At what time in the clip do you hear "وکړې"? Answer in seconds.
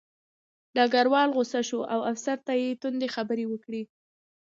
3.47-3.81